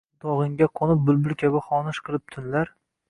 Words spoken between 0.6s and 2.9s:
qo’nib bulbul kabi xonish qilib tunlar